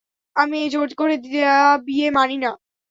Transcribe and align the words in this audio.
আমি 0.35 0.55
এই 0.63 0.69
জোর 0.69 0.89
করে 0.97 1.15
দেয়া 1.25 1.55
বিয়ে 1.85 2.07
মানি 2.11 2.37
না। 2.37 2.51